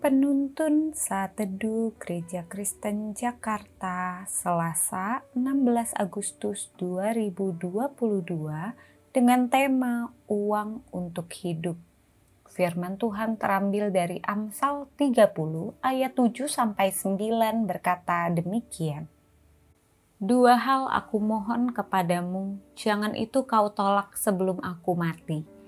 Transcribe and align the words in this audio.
Penuntun 0.00 0.96
Saat 0.96 1.36
Teduh 1.36 1.92
Gereja 2.00 2.48
Kristen 2.48 3.12
Jakarta 3.12 4.24
Selasa 4.24 5.28
16 5.36 5.92
Agustus 5.92 6.72
2022 6.80 8.00
dengan 9.12 9.52
tema 9.52 10.08
Uang 10.24 10.88
untuk 10.88 11.28
Hidup. 11.36 11.76
Firman 12.48 12.96
Tuhan 12.96 13.36
terambil 13.36 13.92
dari 13.92 14.24
Amsal 14.24 14.88
30 14.96 15.76
ayat 15.84 16.16
7 16.16 16.48
sampai 16.48 16.96
9 16.96 17.68
berkata 17.68 18.32
demikian. 18.32 19.04
Dua 20.16 20.56
hal 20.56 20.88
aku 20.88 21.20
mohon 21.20 21.76
kepadamu, 21.76 22.56
jangan 22.72 23.12
itu 23.12 23.44
kau 23.44 23.68
tolak 23.68 24.16
sebelum 24.16 24.64
aku 24.64 24.96
mati 24.96 25.59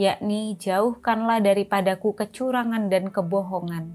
yakni 0.00 0.56
jauhkanlah 0.56 1.44
daripadaku 1.44 2.16
kecurangan 2.16 2.88
dan 2.88 3.12
kebohongan. 3.12 3.92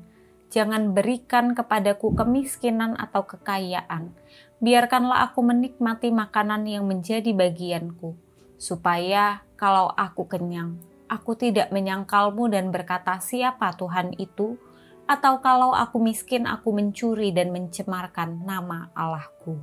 Jangan 0.54 0.94
berikan 0.94 1.58
kepadaku 1.58 2.14
kemiskinan 2.14 2.94
atau 2.94 3.26
kekayaan. 3.26 4.14
Biarkanlah 4.62 5.26
aku 5.26 5.42
menikmati 5.42 6.14
makanan 6.14 6.70
yang 6.70 6.86
menjadi 6.86 7.34
bagianku, 7.34 8.14
supaya 8.62 9.42
kalau 9.58 9.90
aku 9.98 10.30
kenyang, 10.30 10.78
aku 11.10 11.34
tidak 11.34 11.74
menyangkalmu 11.74 12.54
dan 12.54 12.70
berkata 12.70 13.18
siapa 13.18 13.74
Tuhan 13.74 14.14
itu, 14.22 14.62
atau 15.10 15.42
kalau 15.42 15.74
aku 15.74 15.98
miskin 15.98 16.46
aku 16.46 16.70
mencuri 16.70 17.34
dan 17.34 17.50
mencemarkan 17.50 18.46
nama 18.46 18.94
Allahku. 18.94 19.58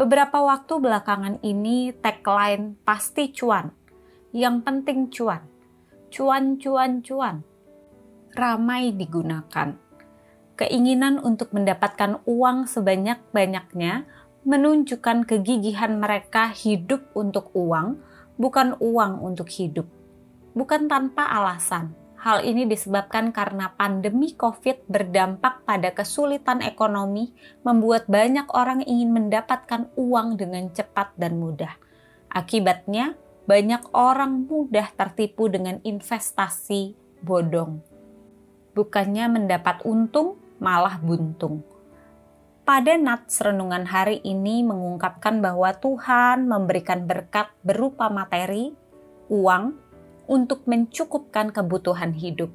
Beberapa 0.00 0.40
waktu 0.40 0.80
belakangan 0.80 1.36
ini 1.44 1.92
tagline 1.92 2.76
pasti 2.84 3.32
cuan 3.32 3.85
yang 4.36 4.60
penting 4.60 5.08
cuan. 5.08 5.40
Cuan, 6.12 6.60
cuan, 6.60 7.00
cuan. 7.00 7.40
Ramai 8.36 8.92
digunakan. 8.92 9.72
Keinginan 10.60 11.16
untuk 11.24 11.56
mendapatkan 11.56 12.20
uang 12.28 12.68
sebanyak-banyaknya 12.68 14.04
menunjukkan 14.44 15.24
kegigihan 15.24 15.96
mereka 15.96 16.52
hidup 16.52 17.08
untuk 17.16 17.48
uang, 17.56 17.96
bukan 18.36 18.76
uang 18.76 19.24
untuk 19.24 19.48
hidup. 19.48 19.88
Bukan 20.52 20.84
tanpa 20.84 21.32
alasan. 21.32 21.96
Hal 22.20 22.44
ini 22.44 22.68
disebabkan 22.68 23.32
karena 23.32 23.72
pandemi 23.72 24.36
COVID 24.36 24.84
berdampak 24.84 25.64
pada 25.64 25.96
kesulitan 25.96 26.60
ekonomi, 26.60 27.32
membuat 27.64 28.04
banyak 28.04 28.52
orang 28.52 28.84
ingin 28.84 29.16
mendapatkan 29.16 29.88
uang 29.96 30.36
dengan 30.36 30.68
cepat 30.72 31.16
dan 31.16 31.40
mudah. 31.40 31.72
Akibatnya, 32.32 33.16
banyak 33.46 33.94
orang 33.94 34.50
mudah 34.50 34.90
tertipu 34.98 35.46
dengan 35.46 35.78
investasi 35.86 36.98
bodong. 37.22 37.78
Bukannya 38.74 39.30
mendapat 39.30 39.86
untung, 39.86 40.36
malah 40.58 40.98
buntung. 40.98 41.62
Pada 42.66 42.98
nats 42.98 43.38
renungan 43.38 43.86
hari 43.86 44.18
ini 44.26 44.66
mengungkapkan 44.66 45.38
bahwa 45.38 45.70
Tuhan 45.78 46.50
memberikan 46.50 47.06
berkat 47.06 47.54
berupa 47.62 48.10
materi, 48.10 48.74
uang, 49.30 49.78
untuk 50.26 50.66
mencukupkan 50.66 51.54
kebutuhan 51.54 52.10
hidup. 52.18 52.50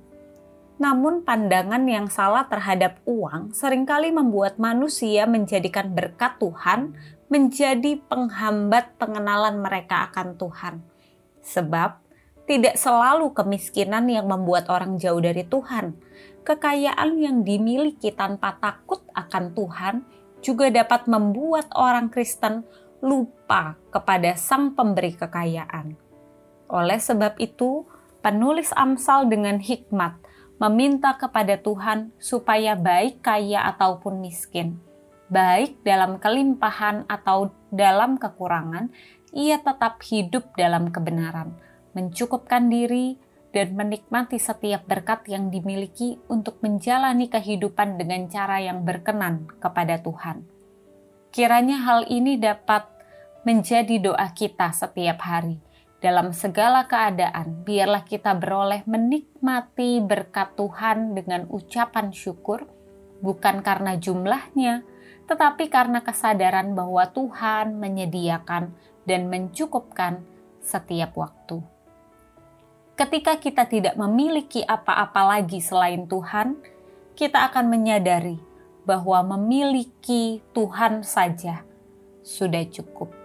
Namun 0.81 1.23
pandangan 1.23 1.87
yang 1.87 2.11
salah 2.11 2.49
terhadap 2.51 2.99
uang 3.07 3.55
sering 3.55 3.87
kali 3.87 4.11
membuat 4.11 4.59
manusia 4.59 5.23
menjadikan 5.23 5.95
berkat 5.95 6.35
Tuhan 6.41 6.97
menjadi 7.31 7.97
penghambat 8.11 8.99
pengenalan 8.99 9.63
mereka 9.63 10.11
akan 10.11 10.35
Tuhan. 10.35 10.83
Sebab 11.39 12.03
tidak 12.43 12.75
selalu 12.75 13.31
kemiskinan 13.31 14.11
yang 14.11 14.27
membuat 14.27 14.67
orang 14.67 14.99
jauh 14.99 15.23
dari 15.23 15.47
Tuhan. 15.47 15.95
Kekayaan 16.43 17.15
yang 17.15 17.47
dimiliki 17.47 18.11
tanpa 18.11 18.59
takut 18.59 18.99
akan 19.15 19.55
Tuhan 19.55 19.95
juga 20.43 20.67
dapat 20.67 21.07
membuat 21.07 21.71
orang 21.71 22.11
Kristen 22.11 22.67
lupa 22.99 23.79
kepada 23.95 24.35
Sang 24.35 24.75
Pemberi 24.75 25.15
kekayaan. 25.15 25.95
Oleh 26.67 26.99
sebab 26.99 27.39
itu, 27.39 27.87
penulis 28.19 28.75
Amsal 28.75 29.31
dengan 29.31 29.63
hikmat 29.63 30.19
meminta 30.61 31.17
kepada 31.17 31.57
Tuhan 31.57 32.13
supaya 32.21 32.77
baik 32.77 33.25
kaya 33.25 33.65
ataupun 33.73 34.21
miskin, 34.21 34.77
baik 35.31 35.79
dalam 35.87 36.19
kelimpahan 36.19 37.07
atau 37.07 37.55
dalam 37.71 38.19
kekurangan, 38.19 38.91
ia 39.31 39.63
tetap 39.63 40.03
hidup 40.03 40.51
dalam 40.59 40.91
kebenaran, 40.91 41.55
mencukupkan 41.95 42.67
diri, 42.67 43.15
dan 43.51 43.75
menikmati 43.75 44.39
setiap 44.39 44.87
berkat 44.87 45.27
yang 45.27 45.51
dimiliki 45.51 46.19
untuk 46.31 46.59
menjalani 46.63 47.27
kehidupan 47.27 47.99
dengan 47.99 48.27
cara 48.31 48.63
yang 48.63 48.83
berkenan 48.87 49.47
kepada 49.59 49.99
Tuhan. 49.99 50.47
Kiranya 51.31 51.79
hal 51.83 52.07
ini 52.11 52.39
dapat 52.39 52.87
menjadi 53.47 53.99
doa 53.99 54.27
kita 54.35 54.71
setiap 54.71 55.23
hari. 55.23 55.59
Dalam 56.01 56.33
segala 56.33 56.89
keadaan, 56.89 57.61
biarlah 57.61 58.03
kita 58.03 58.33
beroleh 58.33 58.81
menikmati 58.89 60.01
berkat 60.01 60.57
Tuhan 60.57 61.13
dengan 61.13 61.45
ucapan 61.51 62.09
syukur, 62.09 62.65
bukan 63.21 63.61
karena 63.61 64.01
jumlahnya, 64.01 64.81
tetapi 65.31 65.71
karena 65.71 66.03
kesadaran 66.03 66.75
bahwa 66.75 67.07
Tuhan 67.07 67.79
menyediakan 67.79 68.75
dan 69.07 69.31
mencukupkan 69.31 70.19
setiap 70.59 71.15
waktu. 71.15 71.63
Ketika 72.99 73.39
kita 73.39 73.63
tidak 73.63 73.95
memiliki 73.95 74.59
apa-apa 74.67 75.39
lagi 75.39 75.63
selain 75.63 76.03
Tuhan, 76.03 76.59
kita 77.15 77.47
akan 77.47 77.71
menyadari 77.71 78.43
bahwa 78.83 79.23
memiliki 79.39 80.43
Tuhan 80.51 81.07
saja 81.07 81.63
sudah 82.27 82.67
cukup. 82.67 83.20